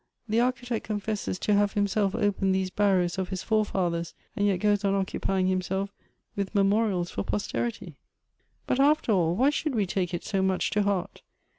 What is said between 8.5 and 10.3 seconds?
"But after all why should we take it